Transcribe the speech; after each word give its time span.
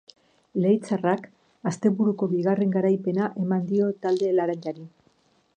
Leitzarrak 0.61 1.27
asteburuko 1.71 2.29
bigarren 2.33 2.73
garaipena 2.79 3.31
eman 3.45 3.71
dio 3.73 3.95
talde 4.07 4.37
laranjari. 4.41 4.91